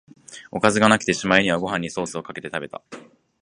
[0.49, 2.81] おかずがなくて、しまいにはご飯にソースかけて食べた